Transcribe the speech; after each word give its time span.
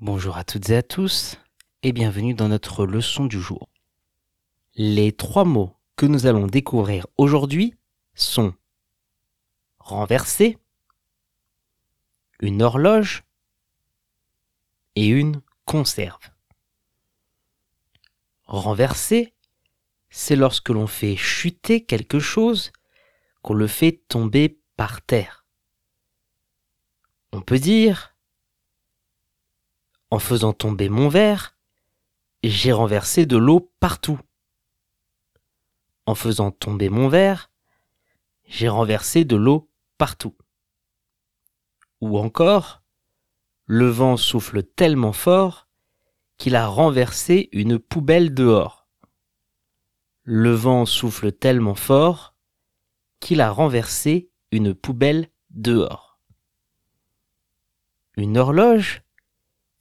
Bonjour 0.00 0.36
à 0.36 0.44
toutes 0.44 0.70
et 0.70 0.76
à 0.76 0.82
tous 0.84 1.38
et 1.82 1.90
bienvenue 1.90 2.32
dans 2.32 2.46
notre 2.46 2.86
leçon 2.86 3.24
du 3.26 3.40
jour. 3.40 3.68
Les 4.76 5.10
trois 5.10 5.44
mots 5.44 5.74
que 5.96 6.06
nous 6.06 6.26
allons 6.26 6.46
découvrir 6.46 7.08
aujourd'hui 7.16 7.74
sont 8.14 8.54
renverser, 9.80 10.56
une 12.38 12.62
horloge 12.62 13.24
et 14.94 15.08
une 15.08 15.42
conserve. 15.64 16.30
Renverser, 18.44 19.34
c'est 20.10 20.36
lorsque 20.36 20.68
l'on 20.68 20.86
fait 20.86 21.16
chuter 21.16 21.84
quelque 21.84 22.20
chose, 22.20 22.70
qu'on 23.42 23.54
le 23.54 23.66
fait 23.66 24.00
tomber 24.06 24.60
par 24.76 25.02
terre. 25.02 25.44
On 27.32 27.40
peut 27.40 27.58
dire 27.58 28.14
en 30.10 30.18
faisant 30.18 30.52
tomber 30.52 30.88
mon 30.88 31.08
verre, 31.08 31.56
j'ai 32.42 32.72
renversé 32.72 33.26
de 33.26 33.36
l'eau 33.36 33.72
partout. 33.80 34.20
En 36.06 36.14
faisant 36.14 36.50
tomber 36.50 36.88
mon 36.88 37.08
verre, 37.08 37.50
j'ai 38.46 38.68
renversé 38.68 39.24
de 39.24 39.36
l'eau 39.36 39.70
partout. 39.98 40.34
Ou 42.00 42.18
encore, 42.18 42.82
le 43.66 43.88
vent 43.88 44.16
souffle 44.16 44.62
tellement 44.62 45.12
fort 45.12 45.68
qu'il 46.38 46.56
a 46.56 46.66
renversé 46.66 47.48
une 47.52 47.78
poubelle 47.78 48.32
dehors. 48.32 48.86
Le 50.22 50.52
vent 50.52 50.86
souffle 50.86 51.32
tellement 51.32 51.74
fort 51.74 52.34
qu'il 53.20 53.40
a 53.40 53.50
renversé 53.50 54.30
une 54.52 54.74
poubelle 54.74 55.28
dehors. 55.50 56.18
Une 58.16 58.38
horloge 58.38 59.02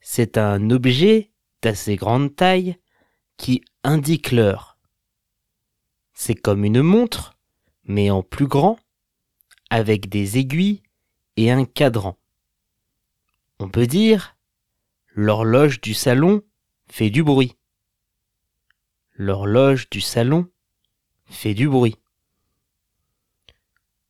c'est 0.09 0.37
un 0.37 0.69
objet 0.69 1.31
d'assez 1.61 1.97
grande 1.97 2.33
taille 2.33 2.77
qui 3.35 3.61
indique 3.83 4.31
l'heure. 4.31 4.77
C'est 6.13 6.33
comme 6.33 6.63
une 6.63 6.81
montre, 6.81 7.37
mais 7.83 8.09
en 8.09 8.23
plus 8.23 8.47
grand, 8.47 8.79
avec 9.69 10.07
des 10.07 10.37
aiguilles 10.37 10.81
et 11.35 11.51
un 11.51 11.65
cadran. 11.65 12.17
On 13.59 13.67
peut 13.67 13.85
dire 13.85 14.37
l'horloge 15.09 15.81
du 15.81 15.93
salon 15.93 16.41
fait 16.87 17.09
du 17.09 17.21
bruit. 17.21 17.57
L'horloge 19.11 19.89
du 19.89 19.99
salon 19.99 20.49
fait 21.25 21.53
du 21.53 21.67
bruit. 21.67 21.97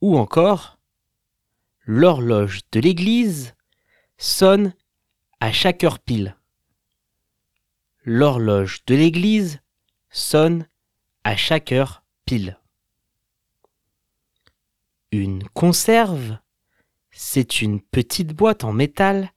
Ou 0.01 0.15
encore 0.15 0.77
l'horloge 1.85 2.61
de 2.71 2.81
l'église 2.81 3.55
sonne 4.19 4.75
à 5.39 5.51
chaque 5.51 5.83
heure 5.83 5.99
pile. 5.99 6.35
L'horloge 8.03 8.83
de 8.87 8.95
l'église 8.95 9.61
sonne 10.09 10.67
à 11.23 11.35
chaque 11.35 11.71
heure 11.71 12.03
pile. 12.25 12.59
Une 15.11 15.43
conserve, 15.49 16.37
c'est 17.11 17.61
une 17.61 17.81
petite 17.81 18.33
boîte 18.33 18.63
en 18.63 18.73
métal 18.73 19.31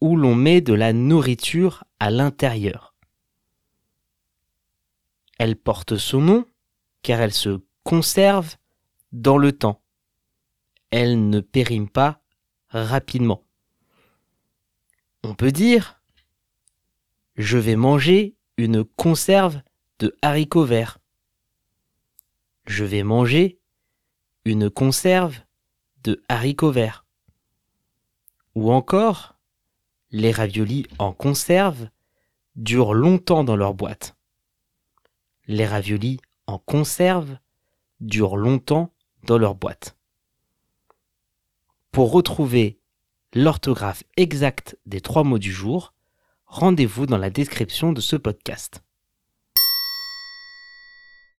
où 0.00 0.16
l'on 0.16 0.34
met 0.34 0.60
de 0.60 0.74
la 0.74 0.92
nourriture 0.92 1.84
à 1.98 2.10
l'intérieur. 2.10 2.94
Elle 5.38 5.56
porte 5.56 5.96
son 5.96 6.20
nom 6.20 6.46
car 7.02 7.20
elle 7.20 7.32
se 7.32 7.60
conserve 7.82 8.56
dans 9.12 9.38
le 9.38 9.52
temps. 9.52 9.82
Elle 10.90 11.28
ne 11.28 11.40
périme 11.40 11.88
pas 11.88 12.20
rapidement. 12.68 13.45
On 15.28 15.34
peut 15.34 15.50
dire 15.50 16.00
Je 17.34 17.58
vais 17.58 17.74
manger 17.74 18.36
une 18.58 18.84
conserve 18.84 19.60
de 19.98 20.16
haricots 20.22 20.64
verts. 20.64 20.98
Je 22.64 22.84
vais 22.84 23.02
manger 23.02 23.58
une 24.44 24.70
conserve 24.70 25.40
de 26.04 26.22
haricots 26.28 26.70
verts. 26.70 27.06
Ou 28.54 28.70
encore, 28.70 29.34
les 30.12 30.30
raviolis 30.30 30.86
en 31.00 31.12
conserve 31.12 31.88
durent 32.54 32.94
longtemps 32.94 33.42
dans 33.42 33.56
leur 33.56 33.74
boîte. 33.74 34.14
Les 35.48 35.66
raviolis 35.66 36.20
en 36.46 36.60
conserve 36.60 37.36
durent 37.98 38.36
longtemps 38.36 38.94
dans 39.24 39.38
leur 39.38 39.56
boîte. 39.56 39.96
Pour 41.90 42.12
retrouver 42.12 42.78
l'orthographe 43.34 44.04
exacte 44.16 44.78
des 44.86 45.00
trois 45.00 45.24
mots 45.24 45.38
du 45.38 45.52
jour, 45.52 45.92
rendez-vous 46.46 47.06
dans 47.06 47.18
la 47.18 47.30
description 47.30 47.92
de 47.92 48.00
ce 48.00 48.16
podcast. 48.16 48.82